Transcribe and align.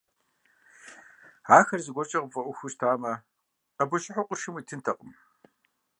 Ахэр 1.57 1.81
зыгуэркӀэ 1.85 2.17
къыпфӀэӀуэхуу 2.21 2.71
щытамэ, 2.71 3.13
къэбущыхьу 3.77 4.27
къуршым 4.27 4.53
уитынтэкъым. 4.55 5.11